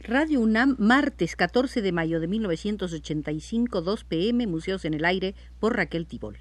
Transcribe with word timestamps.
Radio 0.00 0.40
UNAM, 0.40 0.76
martes 0.78 1.34
14 1.34 1.82
de 1.82 1.92
mayo 1.92 2.20
de 2.20 2.28
1985, 2.28 3.82
2 3.82 4.04
pm, 4.04 4.46
Museos 4.46 4.84
en 4.84 4.94
el 4.94 5.04
Aire, 5.04 5.34
por 5.58 5.76
Raquel 5.76 6.06
Tibol. 6.06 6.38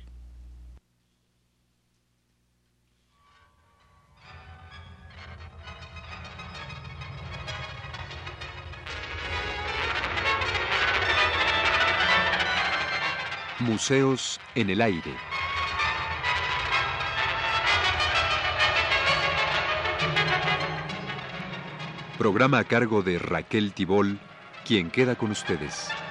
Museos 13.59 14.39
en 14.53 14.69
el 14.69 14.81
Aire. 14.81 15.26
Programa 22.17 22.57
a 22.57 22.63
cargo 22.63 23.03
de 23.03 23.19
Raquel 23.19 23.73
Tibol, 23.73 24.17
quien 24.65 24.89
queda 24.89 25.15
con 25.15 25.29
ustedes. 25.29 26.06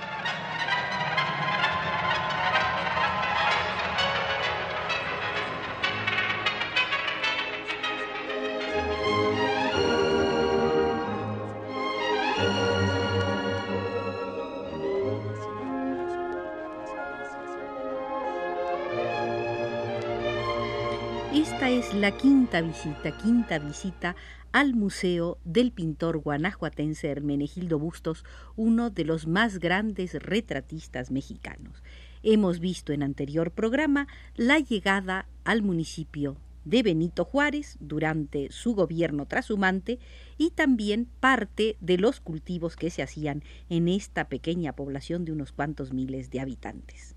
Quinta 22.20 22.62
visita, 22.62 23.16
quinta 23.18 23.58
visita 23.58 24.16
al 24.50 24.74
Museo 24.74 25.36
del 25.44 25.70
pintor 25.70 26.16
guanajuatense 26.16 27.08
Hermenegildo 27.08 27.78
Bustos, 27.78 28.24
uno 28.56 28.88
de 28.88 29.04
los 29.04 29.26
más 29.26 29.58
grandes 29.58 30.14
retratistas 30.14 31.10
mexicanos. 31.10 31.82
Hemos 32.22 32.58
visto 32.58 32.94
en 32.94 33.02
anterior 33.02 33.50
programa 33.50 34.08
la 34.34 34.58
llegada 34.58 35.28
al 35.44 35.62
municipio 35.62 36.38
de 36.64 36.82
Benito 36.82 37.26
Juárez 37.26 37.76
durante 37.80 38.50
su 38.50 38.74
gobierno 38.74 39.26
trashumante 39.26 39.98
y 40.38 40.50
también 40.50 41.08
parte 41.20 41.76
de 41.80 41.98
los 41.98 42.20
cultivos 42.20 42.76
que 42.76 42.90
se 42.90 43.02
hacían 43.02 43.44
en 43.68 43.88
esta 43.88 44.28
pequeña 44.28 44.72
población 44.72 45.26
de 45.26 45.32
unos 45.32 45.52
cuantos 45.52 45.92
miles 45.92 46.30
de 46.30 46.40
habitantes. 46.40 47.14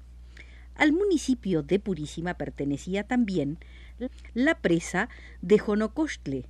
Al 0.80 0.94
municipio 0.94 1.62
de 1.62 1.78
Purísima 1.78 2.36
pertenecía 2.36 3.04
también 3.04 3.58
la 4.34 4.56
presa 4.56 5.10
de 5.42 5.58
Jonocostle, 5.58 6.46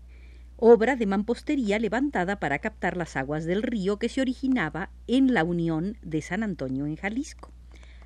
obra 0.57 0.95
de 0.95 1.05
mampostería 1.05 1.79
levantada 1.79 2.39
para 2.39 2.59
captar 2.59 2.97
las 2.97 3.15
aguas 3.15 3.45
del 3.45 3.63
río 3.63 3.97
que 3.97 4.09
se 4.09 4.21
originaba 4.21 4.89
en 5.07 5.33
la 5.33 5.43
unión 5.43 5.97
de 6.01 6.21
San 6.21 6.43
Antonio 6.43 6.85
en 6.85 6.97
Jalisco. 6.97 7.51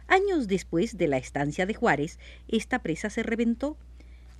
Años 0.07 0.47
después 0.47 0.97
de 0.97 1.07
la 1.07 1.17
estancia 1.17 1.65
de 1.65 1.73
Juárez, 1.73 2.19
esta 2.47 2.79
presa 2.79 3.09
se 3.09 3.23
reventó. 3.23 3.77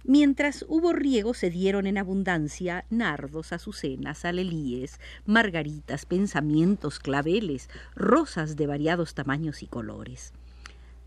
Mientras 0.03 0.65
hubo 0.67 0.91
riego 0.91 1.33
se 1.33 1.49
dieron 1.49 1.87
en 1.87 1.97
abundancia 1.97 2.85
nardos, 2.89 3.53
azucenas, 3.53 4.25
alelíes, 4.25 4.99
margaritas, 5.25 6.05
pensamientos, 6.05 6.99
claveles, 6.99 7.69
rosas 7.95 8.57
de 8.57 8.67
variados 8.67 9.15
tamaños 9.15 9.63
y 9.63 9.67
colores. 9.67 10.33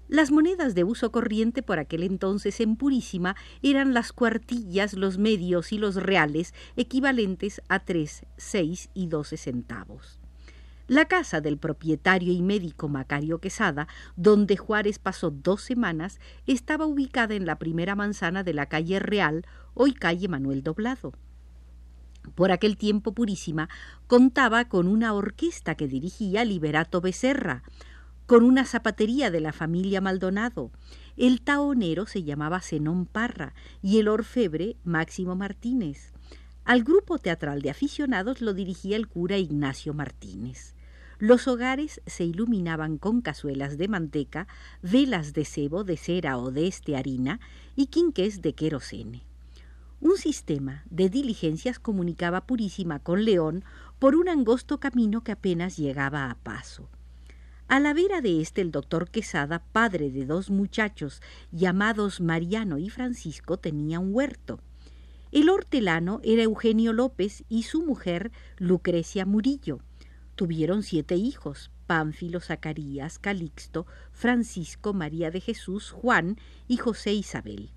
Las 0.09 0.31
monedas 0.31 0.75
de 0.75 0.85
uso 0.85 1.11
corriente 1.11 1.63
por 1.63 1.79
aquel 1.81 2.05
entonces 2.05 2.61
en 2.61 2.77
Purísima 2.77 3.35
eran 3.63 3.93
las 3.93 4.13
cuartillas, 4.13 4.95
los 4.95 5.19
medios 5.19 5.73
y 5.73 5.79
los 5.79 5.97
reales, 5.97 6.55
equivalentes 6.77 7.61
a 7.69 7.81
tres, 7.81 8.25
seis 8.37 8.89
y 8.95 9.09
doce 9.09 9.37
centavos. 9.37 10.21
La 10.87 11.07
casa 11.07 11.41
del 11.41 11.59
propietario 11.59 12.33
y 12.33 12.43
médico 12.43 12.87
Macario 12.87 13.41
Quesada, 13.41 13.89
donde 14.15 14.57
Juárez 14.57 15.01
pasó 15.01 15.33
dos 15.33 15.61
semanas, 15.61 16.21
estaba 16.47 16.87
ubicada 16.87 17.35
en 17.35 17.45
la 17.45 17.59
primera 17.59 17.97
manzana 17.97 18.45
de 18.45 18.55
la 18.55 18.67
calle 18.67 19.01
Real, 19.01 19.45
hoy 19.75 19.93
calle 19.93 20.29
Manuel 20.29 20.63
Doblado. 20.63 21.13
Por 22.37 22.53
aquel 22.53 22.77
tiempo 22.77 23.13
Purísima 23.13 23.69
contaba 24.07 24.67
con 24.67 24.87
una 24.87 25.13
orquesta 25.13 25.75
que 25.75 25.89
dirigía 25.89 26.45
Liberato 26.45 27.01
Becerra, 27.01 27.65
con 28.27 28.43
una 28.43 28.65
zapatería 28.65 29.31
de 29.31 29.41
la 29.41 29.53
familia 29.53 30.01
Maldonado. 30.01 30.73
El 31.17 31.41
taonero 31.41 32.07
se 32.07 32.25
llamaba 32.25 32.61
Zenón 32.61 33.07
Parra 33.07 33.55
y 33.83 33.99
el 33.99 34.09
orfebre 34.09 34.77
Máximo 34.85 35.37
Martínez. 35.37 36.13
Al 36.65 36.83
grupo 36.83 37.19
teatral 37.19 37.63
de 37.63 37.71
aficionados 37.71 38.41
lo 38.41 38.53
dirigía 38.53 38.97
el 38.97 39.07
cura 39.07 39.39
Ignacio 39.39 39.95
Martínez. 39.95 40.75
Los 41.19 41.47
hogares 41.49 42.03
se 42.07 42.25
iluminaban 42.25 42.99
con 42.99 43.23
cazuelas 43.23 43.79
de 43.79 43.89
manteca, 43.89 44.49
velas 44.83 45.33
de 45.33 45.45
cebo, 45.45 45.85
de 45.85 45.97
cera 45.97 46.37
o 46.37 46.51
de 46.51 46.67
estearina 46.67 47.41
y 47.77 47.87
quinqués 47.87 48.43
de 48.43 48.55
querosene. 48.55 49.23
Un 50.01 50.19
sistema 50.19 50.85
de 50.91 51.09
diligencias 51.09 51.79
comunicaba 51.79 52.47
Purísima 52.47 52.99
con 52.99 53.25
León 53.25 53.65
por 53.99 54.15
un 54.15 54.29
angosto 54.29 54.79
camino 54.79 55.23
que 55.23 55.33
apenas 55.33 55.79
llegaba 55.79 56.29
a 56.31 56.35
paso. 56.35 56.91
A 57.69 57.81
la 57.81 57.95
vera 57.95 58.21
de 58.21 58.41
este 58.41 58.61
el 58.61 58.71
doctor 58.71 59.11
Quesada, 59.11 59.59
padre 59.73 60.13
de 60.13 60.25
dos 60.25 60.51
muchachos 60.51 61.21
llamados 61.51 62.21
Mariano 62.21 62.79
y 62.79 62.91
Francisco, 62.91 63.57
tenía 63.57 63.99
un 63.99 64.15
huerto. 64.15 64.61
El 65.33 65.51
hortelano 65.51 66.21
era 66.23 66.45
Eugenio 66.45 66.93
López 66.93 67.43
y 67.49 67.65
su 67.65 67.85
mujer 67.85 68.31
Lucrecia 68.59 69.27
Murillo. 69.27 69.81
Tuvieron 70.37 70.85
siete 70.85 71.17
hijos, 71.17 71.73
Pánfilo, 71.89 72.39
Zacarías, 72.39 73.19
Calixto, 73.19 73.85
Francisco, 74.13 74.93
María 74.93 75.33
de 75.33 75.41
Jesús, 75.41 75.91
Juan 75.91 76.37
y 76.69 76.77
José 76.77 77.15
Isabel. 77.15 77.73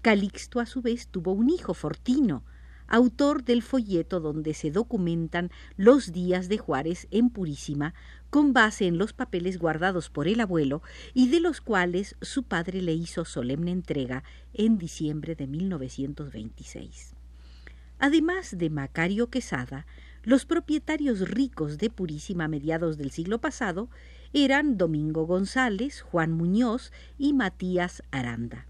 Calixto 0.00 0.60
a 0.60 0.66
su 0.66 0.80
vez 0.80 1.08
tuvo 1.08 1.32
un 1.32 1.50
hijo, 1.50 1.74
Fortino, 1.74 2.44
autor 2.86 3.44
del 3.44 3.62
folleto 3.62 4.20
donde 4.20 4.54
se 4.54 4.70
documentan 4.70 5.50
los 5.76 6.12
días 6.12 6.48
de 6.48 6.58
Juárez 6.58 7.06
en 7.10 7.30
Purísima, 7.30 7.94
con 8.30 8.52
base 8.52 8.86
en 8.86 8.98
los 8.98 9.12
papeles 9.12 9.58
guardados 9.58 10.10
por 10.10 10.28
el 10.28 10.40
abuelo 10.40 10.82
y 11.12 11.28
de 11.28 11.40
los 11.40 11.60
cuales 11.60 12.16
su 12.20 12.42
padre 12.42 12.82
le 12.82 12.92
hizo 12.92 13.24
solemne 13.24 13.70
entrega 13.70 14.24
en 14.52 14.78
diciembre 14.78 15.34
de 15.34 15.46
1926. 15.46 17.14
Además 17.98 18.58
de 18.58 18.70
Macario 18.70 19.28
Quesada, 19.30 19.86
los 20.24 20.46
propietarios 20.46 21.28
ricos 21.28 21.78
de 21.78 21.90
Purísima 21.90 22.44
a 22.44 22.48
mediados 22.48 22.96
del 22.96 23.10
siglo 23.10 23.40
pasado 23.40 23.88
eran 24.32 24.76
Domingo 24.78 25.26
González, 25.26 26.00
Juan 26.00 26.32
Muñoz 26.32 26.92
y 27.18 27.34
Matías 27.34 28.02
Aranda. 28.10 28.66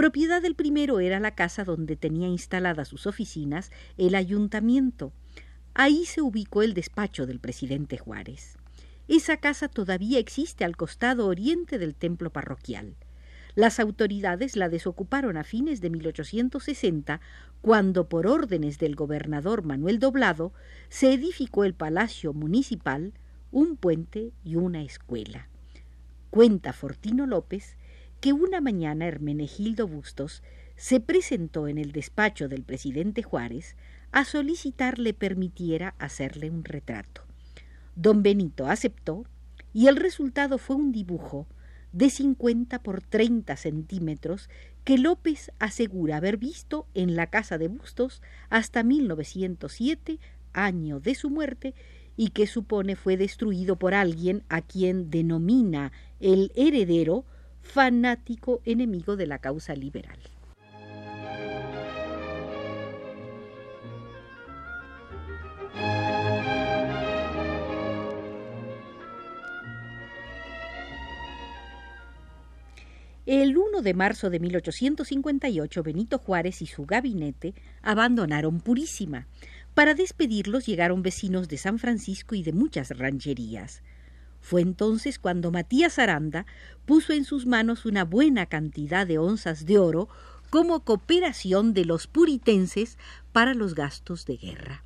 Propiedad 0.00 0.40
del 0.40 0.54
primero 0.54 0.98
era 1.00 1.20
la 1.20 1.34
casa 1.34 1.62
donde 1.62 1.94
tenía 1.94 2.26
instaladas 2.26 2.88
sus 2.88 3.06
oficinas 3.06 3.70
el 3.98 4.14
ayuntamiento. 4.14 5.12
Ahí 5.74 6.06
se 6.06 6.22
ubicó 6.22 6.62
el 6.62 6.72
despacho 6.72 7.26
del 7.26 7.38
presidente 7.38 7.98
Juárez. 7.98 8.56
Esa 9.08 9.36
casa 9.36 9.68
todavía 9.68 10.18
existe 10.18 10.64
al 10.64 10.74
costado 10.74 11.26
oriente 11.26 11.78
del 11.78 11.94
templo 11.94 12.30
parroquial. 12.30 12.96
Las 13.54 13.78
autoridades 13.78 14.56
la 14.56 14.70
desocuparon 14.70 15.36
a 15.36 15.44
fines 15.44 15.82
de 15.82 15.90
1860, 15.90 17.20
cuando 17.60 18.08
por 18.08 18.26
órdenes 18.26 18.78
del 18.78 18.96
gobernador 18.96 19.64
Manuel 19.64 19.98
Doblado 19.98 20.54
se 20.88 21.12
edificó 21.12 21.64
el 21.64 21.74
Palacio 21.74 22.32
Municipal, 22.32 23.12
un 23.52 23.76
puente 23.76 24.32
y 24.44 24.56
una 24.56 24.82
escuela. 24.82 25.48
Cuenta 26.30 26.72
Fortino 26.72 27.26
López 27.26 27.76
que 28.20 28.32
una 28.32 28.60
mañana 28.60 29.06
Hermenegildo 29.06 29.88
Bustos 29.88 30.42
se 30.76 31.00
presentó 31.00 31.68
en 31.68 31.78
el 31.78 31.92
despacho 31.92 32.48
del 32.48 32.62
presidente 32.62 33.22
Juárez 33.22 33.76
a 34.12 34.24
solicitarle 34.24 35.14
permitiera 35.14 35.94
hacerle 35.98 36.50
un 36.50 36.64
retrato. 36.64 37.22
Don 37.96 38.22
Benito 38.22 38.66
aceptó 38.66 39.24
y 39.72 39.88
el 39.88 39.96
resultado 39.96 40.58
fue 40.58 40.76
un 40.76 40.92
dibujo 40.92 41.46
de 41.92 42.10
50 42.10 42.82
por 42.82 43.02
30 43.02 43.56
centímetros 43.56 44.48
que 44.84 44.98
López 44.98 45.52
asegura 45.58 46.16
haber 46.16 46.36
visto 46.36 46.86
en 46.94 47.16
la 47.16 47.26
casa 47.26 47.58
de 47.58 47.68
Bustos 47.68 48.22
hasta 48.48 48.82
1907, 48.82 50.18
año 50.52 51.00
de 51.00 51.14
su 51.14 51.30
muerte, 51.30 51.74
y 52.16 52.30
que 52.30 52.46
supone 52.46 52.96
fue 52.96 53.16
destruido 53.16 53.76
por 53.76 53.94
alguien 53.94 54.42
a 54.48 54.60
quien 54.60 55.10
denomina 55.10 55.92
el 56.20 56.52
heredero 56.54 57.24
fanático 57.62 58.60
enemigo 58.64 59.16
de 59.16 59.26
la 59.26 59.38
causa 59.38 59.74
liberal. 59.74 60.18
El 73.26 73.56
1 73.56 73.82
de 73.82 73.94
marzo 73.94 74.28
de 74.28 74.40
1858, 74.40 75.82
Benito 75.84 76.18
Juárez 76.18 76.62
y 76.62 76.66
su 76.66 76.84
gabinete 76.84 77.54
abandonaron 77.80 78.60
Purísima. 78.60 79.28
Para 79.72 79.94
despedirlos 79.94 80.66
llegaron 80.66 81.02
vecinos 81.02 81.46
de 81.46 81.56
San 81.56 81.78
Francisco 81.78 82.34
y 82.34 82.42
de 82.42 82.52
muchas 82.52 82.90
rancherías. 82.90 83.84
Fue 84.40 84.62
entonces 84.62 85.18
cuando 85.18 85.50
Matías 85.50 85.98
Aranda 85.98 86.46
puso 86.86 87.12
en 87.12 87.24
sus 87.24 87.46
manos 87.46 87.84
una 87.84 88.04
buena 88.04 88.46
cantidad 88.46 89.06
de 89.06 89.18
onzas 89.18 89.66
de 89.66 89.78
oro 89.78 90.08
como 90.50 90.80
cooperación 90.80 91.74
de 91.74 91.84
los 91.84 92.06
puritenses 92.06 92.98
para 93.32 93.54
los 93.54 93.74
gastos 93.74 94.26
de 94.26 94.36
guerra. 94.36 94.84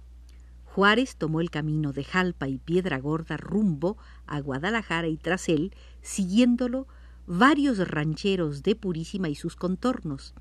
Juárez 0.64 1.16
tomó 1.16 1.40
el 1.40 1.50
camino 1.50 1.92
de 1.92 2.04
Jalpa 2.04 2.48
y 2.48 2.58
Piedra 2.58 2.98
Gorda 2.98 3.36
rumbo 3.36 3.96
a 4.26 4.40
Guadalajara 4.40 5.06
y 5.06 5.16
tras 5.16 5.48
él, 5.48 5.72
siguiéndolo, 6.02 6.88
varios 7.26 7.78
rancheros 7.88 8.62
de 8.62 8.74
Purísima 8.74 9.28
y 9.28 9.36
sus 9.36 9.56
contornos. 9.56 10.34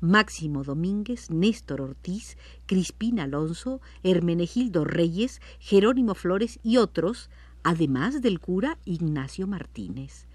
Máximo 0.00 0.64
Domínguez, 0.64 1.30
Néstor 1.30 1.80
Ortiz, 1.80 2.36
Crispín 2.66 3.20
Alonso, 3.20 3.80
Hermenegildo 4.02 4.84
Reyes, 4.84 5.40
Jerónimo 5.58 6.14
Flores 6.14 6.58
y 6.62 6.78
otros, 6.78 7.30
además 7.62 8.22
del 8.22 8.40
cura 8.40 8.78
Ignacio 8.84 9.46
Martínez. 9.46 10.26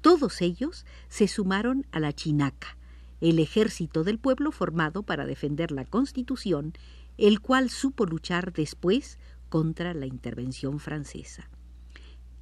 Todos 0.00 0.42
ellos 0.42 0.84
se 1.08 1.28
sumaron 1.28 1.86
a 1.92 2.00
la 2.00 2.12
Chinaca, 2.12 2.76
el 3.20 3.38
ejército 3.38 4.04
del 4.04 4.18
pueblo 4.18 4.52
formado 4.52 5.02
para 5.02 5.26
defender 5.26 5.72
la 5.72 5.84
Constitución, 5.84 6.74
el 7.18 7.40
cual 7.40 7.70
supo 7.70 8.06
luchar 8.06 8.52
después 8.52 9.18
contra 9.48 9.94
la 9.94 10.06
intervención 10.06 10.78
francesa. 10.78 11.48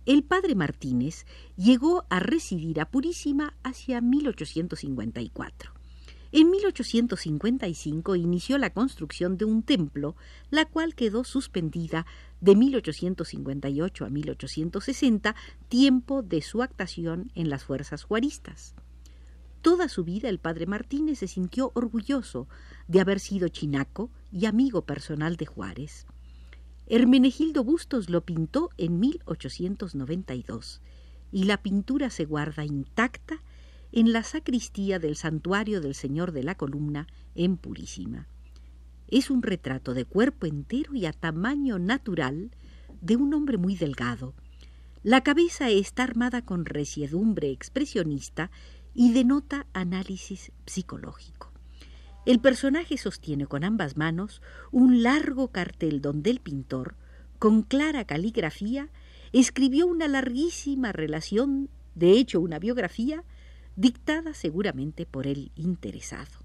El 0.06 0.22
padre 0.22 0.54
Martínez 0.54 1.24
llegó 1.56 2.04
a 2.10 2.20
residir 2.20 2.80
a 2.80 2.90
Purísima 2.90 3.54
hacia 3.62 4.00
1854. 4.00 5.83
En 6.36 6.50
1855 6.50 8.16
inició 8.16 8.58
la 8.58 8.70
construcción 8.70 9.36
de 9.38 9.44
un 9.44 9.62
templo, 9.62 10.16
la 10.50 10.64
cual 10.64 10.96
quedó 10.96 11.22
suspendida 11.22 12.06
de 12.40 12.56
1858 12.56 14.04
a 14.04 14.10
1860, 14.10 15.36
tiempo 15.68 16.22
de 16.22 16.42
su 16.42 16.60
actuación 16.64 17.30
en 17.36 17.50
las 17.50 17.62
fuerzas 17.62 18.02
juaristas. 18.02 18.74
Toda 19.62 19.88
su 19.88 20.02
vida 20.02 20.28
el 20.28 20.40
padre 20.40 20.66
Martínez 20.66 21.20
se 21.20 21.28
sintió 21.28 21.70
orgulloso 21.72 22.48
de 22.88 22.98
haber 23.00 23.20
sido 23.20 23.46
chinaco 23.46 24.10
y 24.32 24.46
amigo 24.46 24.82
personal 24.82 25.36
de 25.36 25.46
Juárez. 25.46 26.04
Hermenegildo 26.88 27.62
Bustos 27.62 28.10
lo 28.10 28.22
pintó 28.22 28.70
en 28.76 28.98
1892 28.98 30.80
y 31.30 31.44
la 31.44 31.62
pintura 31.62 32.10
se 32.10 32.24
guarda 32.24 32.64
intacta 32.64 33.38
en 33.96 34.12
la 34.12 34.24
sacristía 34.24 34.98
del 34.98 35.14
santuario 35.14 35.80
del 35.80 35.94
Señor 35.94 36.32
de 36.32 36.42
la 36.42 36.56
Columna 36.56 37.06
en 37.36 37.56
Purísima. 37.56 38.26
Es 39.06 39.30
un 39.30 39.40
retrato 39.40 39.94
de 39.94 40.04
cuerpo 40.04 40.46
entero 40.46 40.96
y 40.96 41.06
a 41.06 41.12
tamaño 41.12 41.78
natural 41.78 42.50
de 43.00 43.14
un 43.14 43.32
hombre 43.34 43.56
muy 43.56 43.76
delgado. 43.76 44.34
La 45.04 45.20
cabeza 45.20 45.70
está 45.70 46.02
armada 46.02 46.44
con 46.44 46.64
resiedumbre 46.64 47.52
expresionista 47.52 48.50
y 48.94 49.12
denota 49.12 49.68
análisis 49.72 50.50
psicológico. 50.66 51.52
El 52.26 52.40
personaje 52.40 52.98
sostiene 52.98 53.46
con 53.46 53.62
ambas 53.62 53.96
manos 53.96 54.42
un 54.72 55.04
largo 55.04 55.52
cartel 55.52 56.00
donde 56.00 56.30
el 56.30 56.40
pintor, 56.40 56.96
con 57.38 57.62
clara 57.62 58.04
caligrafía, 58.06 58.88
escribió 59.32 59.86
una 59.86 60.08
larguísima 60.08 60.90
relación, 60.90 61.68
de 61.94 62.18
hecho 62.18 62.40
una 62.40 62.58
biografía, 62.58 63.22
dictada 63.76 64.34
seguramente 64.34 65.06
por 65.06 65.26
el 65.26 65.52
interesado. 65.54 66.44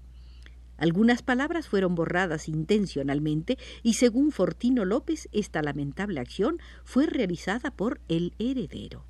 Algunas 0.76 1.22
palabras 1.22 1.68
fueron 1.68 1.94
borradas 1.94 2.48
intencionalmente 2.48 3.58
y 3.82 3.94
según 3.94 4.32
Fortino 4.32 4.86
López 4.86 5.28
esta 5.30 5.60
lamentable 5.62 6.20
acción 6.20 6.58
fue 6.84 7.06
realizada 7.06 7.70
por 7.70 8.00
el 8.08 8.32
heredero. 8.38 9.04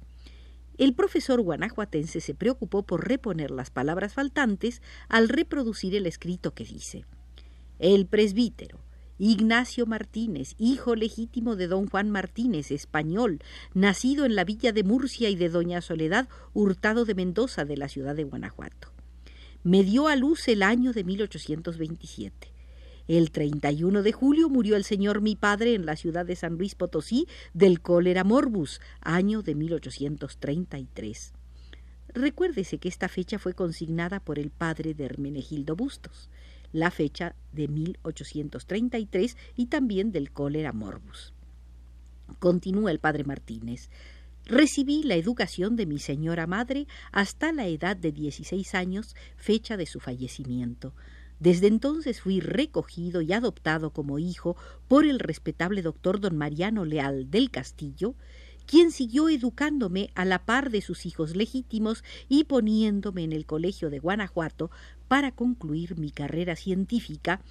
El 0.78 0.94
profesor 0.94 1.40
guanajuatense 1.42 2.20
se 2.20 2.34
preocupó 2.34 2.82
por 2.82 3.06
reponer 3.06 3.50
las 3.52 3.70
palabras 3.70 4.14
faltantes 4.14 4.82
al 5.08 5.28
reproducir 5.28 5.94
el 5.94 6.06
escrito 6.06 6.54
que 6.54 6.64
dice 6.64 7.04
El 7.78 8.06
presbítero, 8.06 8.80
Ignacio 9.22 9.84
Martínez, 9.84 10.54
hijo 10.56 10.94
legítimo 10.94 11.54
de 11.54 11.66
don 11.66 11.86
Juan 11.86 12.08
Martínez, 12.08 12.70
español, 12.70 13.40
nacido 13.74 14.24
en 14.24 14.34
la 14.34 14.44
villa 14.44 14.72
de 14.72 14.82
Murcia 14.82 15.28
y 15.28 15.36
de 15.36 15.50
doña 15.50 15.82
Soledad 15.82 16.26
Hurtado 16.54 17.04
de 17.04 17.14
Mendoza 17.14 17.66
de 17.66 17.76
la 17.76 17.90
ciudad 17.90 18.16
de 18.16 18.24
Guanajuato. 18.24 18.94
Me 19.62 19.84
dio 19.84 20.08
a 20.08 20.16
luz 20.16 20.48
el 20.48 20.62
año 20.62 20.94
de 20.94 21.04
1827. 21.04 22.48
El 23.08 23.30
31 23.30 24.02
de 24.02 24.12
julio 24.12 24.48
murió 24.48 24.74
el 24.74 24.84
señor 24.84 25.20
mi 25.20 25.36
padre 25.36 25.74
en 25.74 25.84
la 25.84 25.96
ciudad 25.96 26.24
de 26.24 26.34
San 26.34 26.56
Luis 26.56 26.74
Potosí 26.74 27.26
del 27.52 27.82
cólera 27.82 28.24
morbus, 28.24 28.80
año 29.02 29.42
de 29.42 29.54
1833. 29.54 31.34
Recuérdese 32.14 32.78
que 32.78 32.88
esta 32.88 33.08
fecha 33.08 33.38
fue 33.38 33.52
consignada 33.52 34.18
por 34.20 34.38
el 34.38 34.50
padre 34.50 34.94
de 34.94 35.04
Hermenegildo 35.04 35.76
Bustos 35.76 36.30
la 36.72 36.90
fecha 36.90 37.34
de 37.52 37.68
1833 37.68 39.36
y 39.56 39.66
también 39.66 40.12
del 40.12 40.30
cólera 40.30 40.72
morbus. 40.72 41.32
Continúa 42.38 42.90
el 42.90 43.00
padre 43.00 43.24
Martínez. 43.24 43.90
Recibí 44.46 45.02
la 45.02 45.16
educación 45.16 45.76
de 45.76 45.86
mi 45.86 45.98
señora 45.98 46.46
madre 46.46 46.86
hasta 47.12 47.52
la 47.52 47.66
edad 47.66 47.96
de 47.96 48.12
16 48.12 48.74
años, 48.74 49.14
fecha 49.36 49.76
de 49.76 49.86
su 49.86 50.00
fallecimiento. 50.00 50.94
Desde 51.38 51.68
entonces 51.68 52.20
fui 52.20 52.40
recogido 52.40 53.22
y 53.22 53.32
adoptado 53.32 53.92
como 53.92 54.18
hijo 54.18 54.56
por 54.88 55.06
el 55.06 55.18
respetable 55.18 55.82
doctor 55.82 56.20
don 56.20 56.36
Mariano 56.36 56.84
Leal 56.84 57.30
del 57.30 57.50
Castillo, 57.50 58.14
quien 58.70 58.92
siguió 58.92 59.28
educándome 59.28 60.10
a 60.14 60.24
la 60.24 60.44
par 60.44 60.70
de 60.70 60.80
sus 60.80 61.04
hijos 61.04 61.34
legítimos 61.34 62.04
y 62.28 62.44
poniéndome 62.44 63.24
en 63.24 63.32
el 63.32 63.44
colegio 63.44 63.90
de 63.90 63.98
Guanajuato 63.98 64.70
para 65.08 65.32
concluir 65.32 65.98
mi 65.98 66.12
carrera 66.12 66.54
científica, 66.54 67.42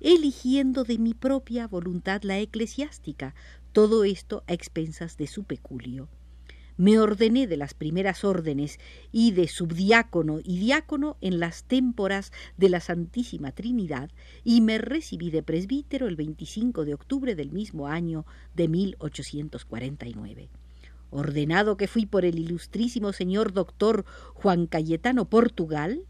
eligiendo 0.00 0.82
de 0.82 0.98
mi 0.98 1.14
propia 1.14 1.68
voluntad 1.68 2.22
la 2.24 2.40
eclesiástica, 2.40 3.36
todo 3.70 4.02
esto 4.02 4.42
a 4.48 4.52
expensas 4.52 5.16
de 5.16 5.28
su 5.28 5.44
peculio. 5.44 6.08
Me 6.76 6.98
ordené 6.98 7.46
de 7.46 7.56
las 7.56 7.72
primeras 7.72 8.24
órdenes 8.24 8.80
y 9.12 9.30
de 9.30 9.46
subdiácono 9.46 10.40
y 10.42 10.58
diácono 10.58 11.18
en 11.20 11.38
las 11.38 11.62
témporas 11.62 12.32
de 12.56 12.68
la 12.68 12.80
Santísima 12.80 13.52
Trinidad 13.52 14.10
y 14.42 14.60
me 14.60 14.78
recibí 14.78 15.30
de 15.30 15.44
presbítero 15.44 16.08
el 16.08 16.16
25 16.16 16.84
de 16.84 16.94
octubre 16.94 17.36
del 17.36 17.52
mismo 17.52 17.86
año 17.86 18.26
de 18.56 18.66
1849 18.66 20.50
ordenado 21.10 21.76
que 21.76 21.88
fui 21.88 22.06
por 22.06 22.24
el 22.24 22.38
ilustrísimo 22.38 23.12
señor 23.12 23.52
doctor 23.52 24.04
Juan 24.34 24.66
Cayetano 24.66 25.24
Portugal, 25.26 26.06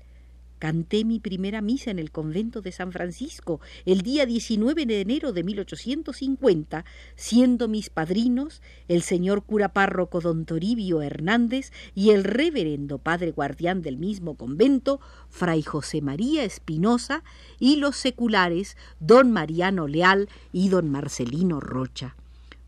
Canté 0.64 1.04
mi 1.04 1.20
primera 1.20 1.60
misa 1.60 1.90
en 1.90 1.98
el 1.98 2.10
convento 2.10 2.62
de 2.62 2.72
San 2.72 2.90
Francisco 2.90 3.60
el 3.84 4.00
día 4.00 4.24
19 4.24 4.86
de 4.86 5.02
enero 5.02 5.32
de 5.34 5.42
1850, 5.42 6.86
siendo 7.16 7.68
mis 7.68 7.90
padrinos 7.90 8.62
el 8.88 9.02
señor 9.02 9.44
cura 9.44 9.74
párroco 9.74 10.22
don 10.22 10.46
Toribio 10.46 11.02
Hernández 11.02 11.70
y 11.94 12.12
el 12.12 12.24
reverendo 12.24 12.96
padre 12.96 13.32
guardián 13.32 13.82
del 13.82 13.98
mismo 13.98 14.36
convento, 14.36 15.00
fray 15.28 15.60
José 15.60 16.00
María 16.00 16.44
Espinosa, 16.44 17.24
y 17.58 17.76
los 17.76 17.96
seculares 17.96 18.78
don 19.00 19.32
Mariano 19.32 19.86
Leal 19.86 20.30
y 20.50 20.70
don 20.70 20.88
Marcelino 20.88 21.60
Rocha. 21.60 22.16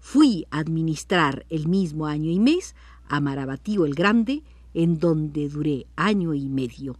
Fui 0.08 0.46
a 0.52 0.60
administrar 0.60 1.46
el 1.48 1.66
mismo 1.66 2.06
año 2.06 2.30
y 2.30 2.38
mes 2.38 2.76
a 3.08 3.18
Marabatío 3.18 3.84
el 3.84 3.96
Grande, 3.96 4.44
en 4.72 5.00
donde 5.00 5.48
duré 5.48 5.88
año 5.96 6.32
y 6.32 6.48
medio. 6.48 6.96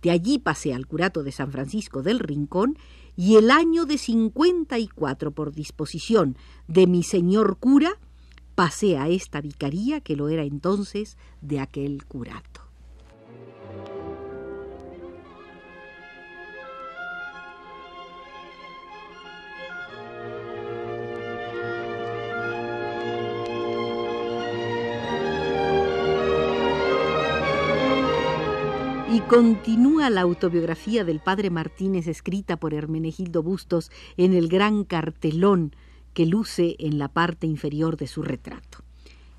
De 0.00 0.10
allí 0.10 0.38
pasé 0.38 0.72
al 0.72 0.86
curato 0.86 1.22
de 1.22 1.32
San 1.32 1.52
Francisco 1.52 2.02
del 2.02 2.18
Rincón 2.18 2.78
y 3.14 3.36
el 3.36 3.50
año 3.50 3.84
de 3.84 3.98
cincuenta 3.98 4.78
y 4.78 4.88
cuatro 4.88 5.32
por 5.32 5.52
disposición 5.52 6.38
de 6.66 6.86
mi 6.86 7.02
señor 7.02 7.58
cura 7.58 7.98
pasé 8.54 8.96
a 8.96 9.10
esta 9.10 9.42
vicaría 9.42 10.00
que 10.00 10.16
lo 10.16 10.30
era 10.30 10.44
entonces 10.44 11.18
de 11.42 11.60
aquel 11.60 12.06
curato. 12.06 12.65
Continúa 29.28 30.08
la 30.08 30.20
autobiografía 30.20 31.02
del 31.02 31.18
padre 31.18 31.50
Martínez 31.50 32.06
escrita 32.06 32.58
por 32.58 32.74
Hermenegildo 32.74 33.42
Bustos 33.42 33.90
en 34.16 34.32
el 34.34 34.46
gran 34.46 34.84
cartelón 34.84 35.74
que 36.14 36.26
luce 36.26 36.76
en 36.78 36.98
la 36.98 37.08
parte 37.08 37.48
inferior 37.48 37.96
de 37.96 38.06
su 38.06 38.22
retrato. 38.22 38.84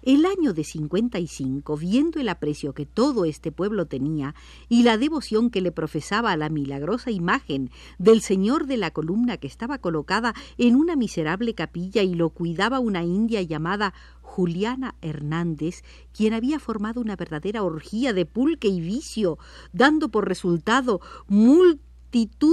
El 0.03 0.25
año 0.25 0.53
de 0.53 0.63
55, 0.63 1.75
viendo 1.75 2.19
el 2.19 2.29
aprecio 2.29 2.73
que 2.73 2.85
todo 2.85 3.25
este 3.25 3.51
pueblo 3.51 3.87
tenía 3.87 4.35
y 4.69 4.83
la 4.83 4.97
devoción 4.97 5.49
que 5.49 5.59
le 5.59 5.71
profesaba 5.71 6.31
a 6.31 6.37
la 6.37 6.49
milagrosa 6.49 7.11
imagen 7.11 7.71
del 7.97 8.21
Señor 8.21 8.67
de 8.67 8.77
la 8.77 8.91
columna 8.91 9.37
que 9.37 9.47
estaba 9.47 9.79
colocada 9.79 10.33
en 10.57 10.75
una 10.75 10.95
miserable 10.95 11.55
capilla 11.55 12.03
y 12.03 12.13
lo 12.13 12.29
cuidaba 12.29 12.79
una 12.79 13.03
india 13.03 13.41
llamada 13.41 13.93
Juliana 14.37 14.93
Hernández, 15.01 15.83
quien 16.13 16.35
había 16.35 16.59
formado 16.59 17.01
una 17.01 17.15
verdadera 17.15 17.63
orgía 17.63 18.13
de 18.13 18.27
pulque 18.27 18.67
y 18.67 18.79
vicio, 18.81 19.39
dando 19.73 20.09
por 20.09 20.27
resultado 20.27 21.01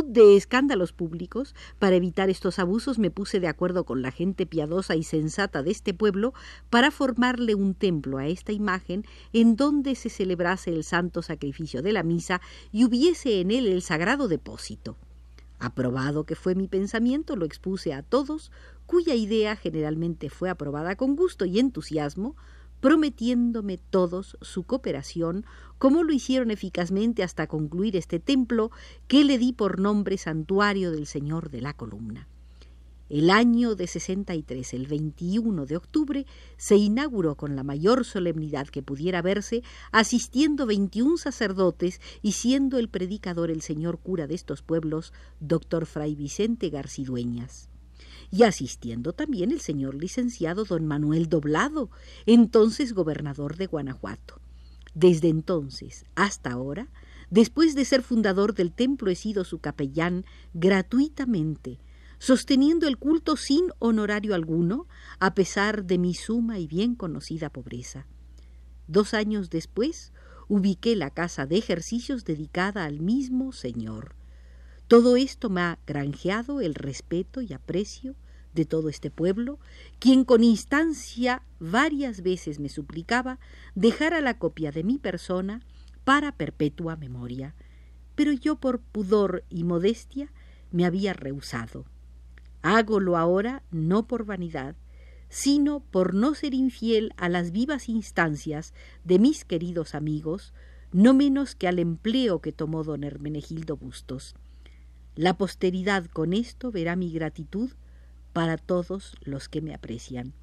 de 0.07 0.37
escándalos 0.37 0.95
públicos, 0.95 1.55
para 1.79 1.97
evitar 1.97 2.31
estos 2.31 2.59
abusos 2.59 2.99
me 2.99 3.11
puse 3.11 3.39
de 3.39 3.49
acuerdo 3.49 3.85
con 3.85 4.01
la 4.01 4.13
gente 4.13 4.47
piadosa 4.47 4.97
y 4.97 5.03
sensata 5.03 5.63
de 5.63 5.73
este 5.73 5.93
pueblo 5.93 6.33
para 6.71 6.91
formarle 6.91 7.55
un 7.55 7.75
templo 7.75 8.17
a 8.17 8.29
esta 8.29 8.53
imagen 8.53 9.05
en 9.35 9.55
donde 9.55 9.95
se 9.95 10.09
celebrase 10.09 10.71
el 10.71 10.85
santo 10.85 11.21
sacrificio 11.21 11.83
de 11.83 11.93
la 11.93 12.03
misa 12.03 12.41
y 12.73 12.85
hubiese 12.85 13.43
en 13.43 13.51
él 13.51 13.67
el 13.67 13.83
sagrado 13.83 14.27
depósito. 14.27 14.97
Aprobado 15.59 16.25
que 16.25 16.35
fue 16.35 16.55
mi 16.55 16.69
pensamiento, 16.69 17.37
lo 17.37 17.47
expuse 17.47 17.95
a 17.95 18.03
todos, 18.03 18.51
cuya 18.87 19.15
idea 19.15 19.57
generalmente 19.57 20.31
fue 20.31 20.51
aprobada 20.51 20.97
con 20.97 21.17
gusto 21.17 21.45
y 21.45 21.59
entusiasmo, 21.59 22.37
prometiéndome 22.81 23.79
todos 23.79 24.37
su 24.43 24.65
cooperación, 24.65 25.47
como 25.79 26.03
lo 26.03 26.13
hicieron 26.13 26.51
eficazmente 26.51 27.23
hasta 27.23 27.47
concluir 27.47 27.97
este 27.97 28.21
templo 28.21 28.71
que 29.09 29.25
le 29.25 29.39
di 29.39 29.53
por 29.53 29.81
nombre 29.81 30.19
Santuario 30.19 30.91
del 30.91 31.07
Señor 31.07 31.51
de 31.51 31.63
la 31.63 31.73
Columna. 31.73 32.29
El 33.11 33.31
año 33.31 33.75
de 33.75 33.87
63, 33.87 34.75
el 34.75 34.87
21 34.87 35.67
de 35.67 35.77
octubre, 35.77 36.27
se 36.57 36.77
inauguró 36.77 37.37
con 37.37 37.55
la 37.55 37.63
mayor 37.63 38.05
solemnidad 38.05 38.67
que 38.69 38.83
pudiera 38.83 39.21
verse, 39.23 39.63
asistiendo 39.93 40.67
21 40.67 41.19
sacerdotes 41.19 42.01
y 42.23 42.33
siendo 42.33 42.79
el 42.79 42.89
predicador 42.89 43.51
el 43.51 43.61
señor 43.63 43.99
cura 43.99 44.27
de 44.27 44.35
estos 44.35 44.63
pueblos, 44.63 45.13
doctor 45.39 45.87
Fray 45.87 46.15
Vicente 46.15 46.71
Garcidueñas 46.71 47.69
y 48.35 48.43
asistiendo 48.43 49.13
también 49.13 49.53
el 49.53 49.61
señor 49.61 49.95
licenciado 49.95 50.65
don 50.65 50.87
Manuel 50.87 51.29
Doblado, 51.29 51.89
entonces 52.27 52.93
gobernador 52.93 53.57
de 53.57 53.67
Guanajuato. 53.67 54.41
Desde 54.93 55.29
entonces 55.29 56.05
hasta 56.17 56.51
ahora, 56.51 56.89
después 57.31 57.77
de 57.77 57.85
ser 57.85 58.03
fundador 58.03 58.53
del 58.55 58.73
templo, 58.73 59.09
he 59.09 59.15
sido 59.15 59.45
su 59.45 59.61
capellán 59.61 60.25
gratuitamente, 60.53 61.79
sosteniendo 62.19 62.89
el 62.89 62.99
culto 62.99 63.37
sin 63.37 63.69
honorario 63.79 64.35
alguno, 64.35 64.89
a 65.21 65.35
pesar 65.35 65.85
de 65.85 65.99
mi 65.99 66.13
suma 66.13 66.59
y 66.59 66.67
bien 66.67 66.97
conocida 66.97 67.51
pobreza. 67.51 68.09
Dos 68.89 69.15
años 69.15 69.49
después, 69.49 70.13
ubiqué 70.49 70.97
la 70.97 71.11
casa 71.11 71.47
de 71.47 71.57
ejercicios 71.59 72.25
dedicada 72.25 72.85
al 72.85 72.99
mismo 72.99 73.53
Señor. 73.53 74.17
Todo 74.89 75.17
esto 75.17 75.51
me 75.51 75.61
ha 75.61 75.79
granjeado 75.87 76.61
el 76.61 76.75
respeto 76.75 77.41
y 77.41 77.53
aprecio 77.53 78.17
de 78.55 78.65
todo 78.65 78.89
este 78.89 79.11
pueblo, 79.11 79.59
quien 79.99 80.25
con 80.25 80.45
instancia 80.45 81.43
varias 81.59 82.23
veces 82.23 82.61
me 82.61 82.69
suplicaba 82.69 83.39
dejara 83.75 84.21
la 84.21 84.39
copia 84.39 84.71
de 84.73 84.85
mi 84.85 84.99
persona 84.99 85.61
para 86.05 86.37
perpetua 86.37 86.97
memoria, 86.97 87.55
pero 88.15 88.33
yo 88.33 88.57
por 88.57 88.81
pudor 88.81 89.45
y 89.51 89.65
modestia 89.65 90.33
me 90.71 90.85
había 90.85 91.13
rehusado. 91.13 91.85
Hágolo 92.63 93.17
ahora 93.17 93.63
no 93.71 94.07
por 94.07 94.25
vanidad, 94.25 94.77
sino 95.29 95.81
por 95.81 96.15
no 96.15 96.35
ser 96.35 96.55
infiel 96.55 97.13
a 97.17 97.29
las 97.29 97.51
vivas 97.51 97.89
instancias 97.89 98.73
de 99.03 99.19
mis 99.19 99.45
queridos 99.45 99.95
amigos, 99.95 100.55
no 100.93 101.13
menos 101.13 101.57
que 101.57 101.67
al 101.67 101.81
empleo 101.81 102.41
que 102.41 102.53
tomó 102.53 102.85
don 102.85 103.03
Hermenegildo 103.03 103.77
Bustos. 103.77 104.37
La 105.17 105.37
posteridad 105.37 106.07
con 106.07 106.33
esto 106.33 106.71
verá 106.71 106.97
mi 106.97 107.13
gratitud 107.13 107.71
para 108.35 108.59
todos 108.59 109.17
los 109.23 109.49
que 109.49 109.63
me 109.63 109.73
aprecian. 109.73 110.35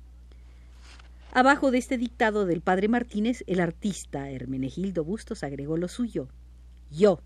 Abajo 1.34 1.70
de 1.72 1.78
este 1.78 1.98
dictado 1.98 2.46
del 2.46 2.62
padre 2.62 2.88
Martínez, 2.88 3.44
el 3.48 3.60
artista 3.60 4.32
Hermenegildo 4.32 5.04
Bustos 5.04 5.44
agregó 5.44 5.76
lo 5.78 5.90
suyo. 5.90 6.30
Yo, 6.90 7.20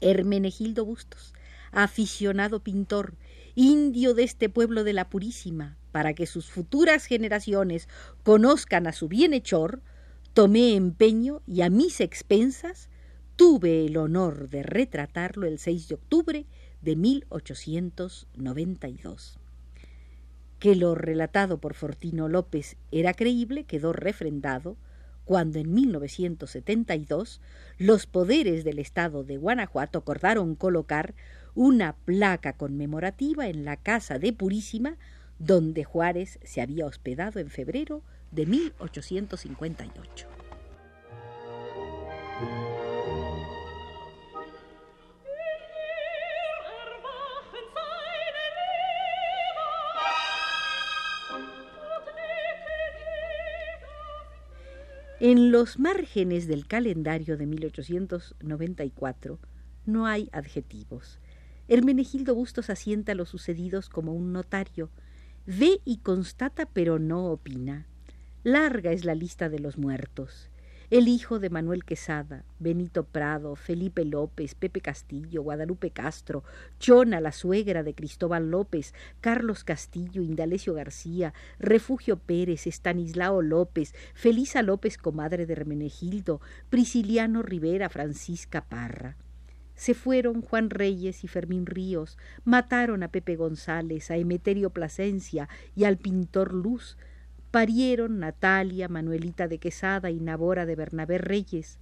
Hermenegildo 0.00 0.84
Bustos, 0.84 1.34
aficionado 1.72 2.60
pintor, 2.60 3.16
indio 3.56 4.14
de 4.14 4.22
este 4.22 4.48
pueblo 4.48 4.84
de 4.84 4.92
la 4.92 5.10
Purísima, 5.10 5.76
para 5.90 6.14
que 6.14 6.26
sus 6.26 6.46
futuras 6.46 7.04
generaciones 7.04 7.88
conozcan 8.22 8.86
a 8.86 8.92
su 8.92 9.08
bienhechor, 9.08 9.82
tomé 10.34 10.76
empeño 10.76 11.42
y 11.48 11.62
a 11.62 11.70
mis 11.70 12.00
expensas 12.00 12.88
tuve 13.34 13.86
el 13.86 13.96
honor 13.96 14.48
de 14.48 14.62
retratarlo 14.62 15.46
el 15.46 15.58
6 15.58 15.88
de 15.88 15.96
octubre 15.96 16.46
de 16.80 16.96
1892 16.96 19.37
que 20.58 20.74
lo 20.74 20.94
relatado 20.94 21.58
por 21.58 21.74
Fortino 21.74 22.28
López 22.28 22.76
era 22.90 23.14
creíble 23.14 23.64
quedó 23.64 23.92
refrendado 23.92 24.76
cuando 25.24 25.58
en 25.58 25.74
1972 25.74 27.40
los 27.76 28.06
poderes 28.06 28.64
del 28.64 28.78
estado 28.78 29.24
de 29.24 29.36
Guanajuato 29.36 29.98
acordaron 29.98 30.54
colocar 30.54 31.14
una 31.54 31.96
placa 32.04 32.54
conmemorativa 32.54 33.48
en 33.48 33.64
la 33.64 33.76
casa 33.76 34.18
de 34.18 34.32
Purísima 34.32 34.96
donde 35.38 35.84
Juárez 35.84 36.38
se 36.42 36.60
había 36.60 36.86
hospedado 36.86 37.40
en 37.40 37.50
febrero 37.50 38.02
de 38.30 38.46
1858. 38.46 40.26
En 55.20 55.50
los 55.50 55.80
márgenes 55.80 56.46
del 56.46 56.66
calendario 56.68 57.36
de 57.36 57.46
1894 57.46 59.40
no 59.84 60.06
hay 60.06 60.28
adjetivos. 60.32 61.18
Hermenegildo 61.66 62.36
Bustos 62.36 62.70
asienta 62.70 63.14
los 63.14 63.28
sucedidos 63.28 63.88
como 63.88 64.14
un 64.14 64.32
notario. 64.32 64.90
Ve 65.44 65.80
y 65.84 65.98
constata 65.98 66.66
pero 66.66 67.00
no 67.00 67.26
opina. 67.26 67.86
Larga 68.44 68.92
es 68.92 69.04
la 69.04 69.16
lista 69.16 69.48
de 69.48 69.58
los 69.58 69.76
muertos 69.76 70.50
el 70.90 71.06
hijo 71.06 71.38
de 71.38 71.50
Manuel 71.50 71.84
Quesada, 71.84 72.44
Benito 72.58 73.04
Prado, 73.04 73.56
Felipe 73.56 74.06
López, 74.06 74.54
Pepe 74.54 74.80
Castillo, 74.80 75.42
Guadalupe 75.42 75.90
Castro, 75.90 76.44
Chona, 76.78 77.20
la 77.20 77.32
suegra 77.32 77.82
de 77.82 77.94
Cristóbal 77.94 78.50
López, 78.50 78.94
Carlos 79.20 79.64
Castillo, 79.64 80.22
Indalecio 80.22 80.72
García, 80.72 81.34
Refugio 81.58 82.18
Pérez, 82.18 82.66
Estanislao 82.66 83.42
López, 83.42 83.94
Felisa 84.14 84.62
López, 84.62 84.96
comadre 84.96 85.44
de 85.44 85.52
Hermenegildo, 85.52 86.40
Prisciliano 86.70 87.42
Rivera, 87.42 87.90
Francisca 87.90 88.64
Parra. 88.64 89.18
Se 89.74 89.92
fueron 89.92 90.40
Juan 90.40 90.70
Reyes 90.70 91.22
y 91.22 91.28
Fermín 91.28 91.66
Ríos, 91.66 92.16
mataron 92.44 93.02
a 93.02 93.08
Pepe 93.08 93.36
González, 93.36 94.10
a 94.10 94.16
Emeterio 94.16 94.70
Plasencia 94.70 95.50
y 95.76 95.84
al 95.84 95.98
pintor 95.98 96.54
Luz, 96.54 96.96
parieron 97.50 98.18
Natalia, 98.18 98.88
Manuelita 98.88 99.48
de 99.48 99.58
Quesada 99.58 100.10
y 100.10 100.20
Nabora 100.20 100.66
de 100.66 100.76
Bernabé 100.76 101.18
Reyes. 101.18 101.78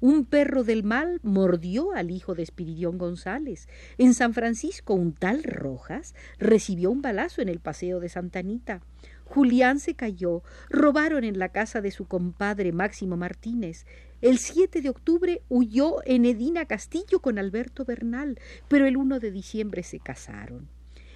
Un 0.00 0.24
perro 0.24 0.64
del 0.64 0.82
mal 0.82 1.20
mordió 1.22 1.92
al 1.92 2.10
hijo 2.10 2.34
de 2.34 2.42
Espiridión 2.42 2.98
González. 2.98 3.68
En 3.98 4.14
San 4.14 4.34
Francisco, 4.34 4.94
un 4.94 5.12
tal 5.12 5.44
Rojas 5.44 6.16
recibió 6.38 6.90
un 6.90 7.02
balazo 7.02 7.40
en 7.40 7.48
el 7.48 7.60
paseo 7.60 8.00
de 8.00 8.08
Santa 8.08 8.40
Anita. 8.40 8.82
Julián 9.24 9.78
se 9.78 9.94
cayó. 9.94 10.42
Robaron 10.68 11.22
en 11.22 11.38
la 11.38 11.50
casa 11.50 11.80
de 11.80 11.92
su 11.92 12.06
compadre 12.06 12.72
Máximo 12.72 13.16
Martínez. 13.16 13.86
El 14.22 14.38
7 14.38 14.82
de 14.82 14.90
octubre 14.90 15.42
huyó 15.48 15.98
en 16.04 16.24
Edina 16.24 16.66
Castillo 16.66 17.20
con 17.20 17.38
Alberto 17.38 17.84
Bernal, 17.84 18.40
pero 18.66 18.86
el 18.86 18.96
1 18.96 19.20
de 19.20 19.30
diciembre 19.30 19.84
se 19.84 20.00
casaron. 20.00 20.68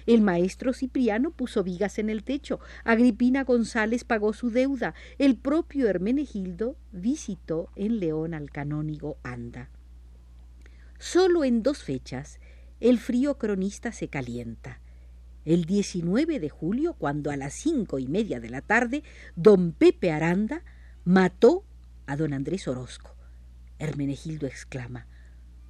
El 0.07 0.21
maestro 0.21 0.71
Cipriano 0.71 1.31
puso 1.31 1.63
vigas 1.63 1.99
en 1.99 2.09
el 2.09 2.23
techo, 2.23 2.61
Agripina 2.85 3.43
González 3.43 4.05
pagó 4.05 4.31
su 4.31 4.49
deuda, 4.49 4.95
el 5.19 5.35
propio 5.35 5.89
Hermenegildo 5.89 6.77
visitó 6.93 7.69
en 7.75 7.99
León 7.99 8.33
al 8.33 8.49
canónigo 8.49 9.17
Anda. 9.21 9.69
Solo 10.97 11.43
en 11.43 11.61
dos 11.61 11.83
fechas 11.83 12.39
el 12.79 12.99
frío 12.99 13.37
cronista 13.37 13.91
se 13.91 14.07
calienta. 14.07 14.79
El 15.45 15.65
19 15.65 16.39
de 16.39 16.49
julio, 16.49 16.93
cuando 16.93 17.29
a 17.29 17.37
las 17.37 17.53
cinco 17.53 17.99
y 17.99 18.07
media 18.07 18.39
de 18.39 18.49
la 18.49 18.61
tarde, 18.61 19.03
don 19.35 19.71
Pepe 19.73 20.11
Aranda 20.11 20.63
mató 21.05 21.63
a 22.05 22.15
don 22.15 22.33
Andrés 22.33 22.67
Orozco. 22.67 23.15
Hermenegildo 23.79 24.47
exclama 24.47 25.05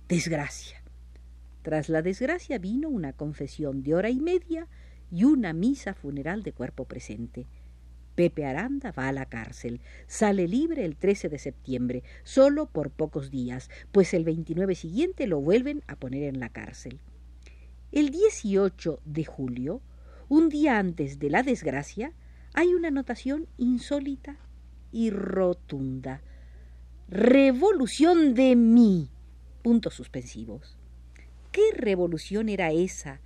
Desgracia. 0.08 0.84
Tras 1.68 1.90
la 1.90 2.02
desgracia 2.02 2.60
vino 2.60 2.88
una 2.88 3.12
confesión 3.12 3.84
de 3.84 3.94
hora 3.94 4.10
y 4.10 4.22
media 4.22 4.70
y 5.12 5.26
una 5.26 5.52
misa 5.52 5.94
funeral 5.94 6.42
de 6.42 6.54
cuerpo 6.54 6.86
presente. 6.86 7.46
Pepe 8.16 8.46
Aranda 8.46 8.94
va 8.94 9.10
a 9.10 9.12
la 9.12 9.26
cárcel. 9.26 9.82
Sale 10.08 10.48
libre 10.48 10.86
el 10.86 10.96
13 10.96 11.28
de 11.28 11.38
septiembre, 11.38 12.04
solo 12.24 12.68
por 12.68 12.90
pocos 12.90 13.32
días, 13.32 13.70
pues 13.92 14.14
el 14.14 14.24
29 14.24 14.76
siguiente 14.76 15.28
lo 15.28 15.42
vuelven 15.42 15.84
a 15.88 15.98
poner 15.98 16.24
en 16.24 16.40
la 16.40 16.48
cárcel. 16.48 17.02
El 17.92 18.12
18 18.12 19.02
de 19.04 19.26
julio, 19.26 19.82
un 20.30 20.48
día 20.48 20.80
antes 20.80 21.20
de 21.20 21.30
la 21.30 21.44
desgracia, 21.44 22.14
hay 22.54 22.74
una 22.76 22.88
anotación 22.88 23.46
insólita 23.58 24.38
y 24.94 25.10
rotunda. 25.10 26.22
Revolución 27.10 28.36
de 28.36 28.56
mí. 28.56 29.10
Puntos 29.64 29.96
suspensivos. 29.96 30.77
¿Qué 31.58 31.76
revolución 31.76 32.50
era 32.50 32.72
esa 32.72 33.20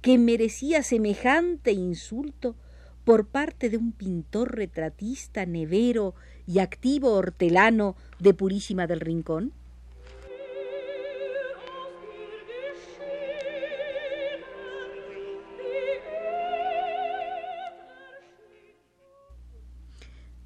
que 0.00 0.16
merecía 0.16 0.84
semejante 0.84 1.72
insulto 1.72 2.54
por 3.02 3.26
parte 3.26 3.68
de 3.68 3.78
un 3.78 3.90
pintor 3.90 4.54
retratista, 4.54 5.44
nevero 5.44 6.14
y 6.46 6.60
activo 6.60 7.14
hortelano 7.14 7.96
de 8.20 8.32
Purísima 8.32 8.86
del 8.86 9.00
Rincón? 9.00 9.52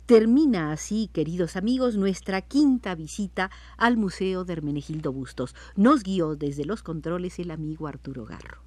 Termina 0.08 0.72
así, 0.72 1.10
queridos 1.12 1.54
amigos, 1.54 1.96
nuestra 1.96 2.40
quinta 2.40 2.94
visita 2.94 3.50
al 3.76 3.98
Museo 3.98 4.46
de 4.46 4.54
Hermenegildo 4.54 5.12
Bustos. 5.12 5.54
Nos 5.76 6.02
guió 6.02 6.34
desde 6.34 6.64
los 6.64 6.82
controles 6.82 7.38
el 7.38 7.50
amigo 7.50 7.86
Arturo 7.86 8.24
Garro. 8.24 8.62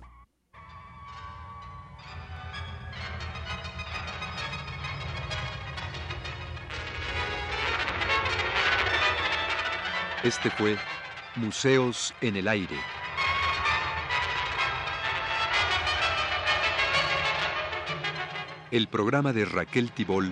Este 10.23 10.51
fue 10.51 10.77
Museos 11.37 12.13
en 12.21 12.35
el 12.35 12.47
Aire. 12.47 12.75
El 18.69 18.87
programa 18.87 19.33
de 19.33 19.45
Raquel 19.45 19.91
Tibol 19.91 20.31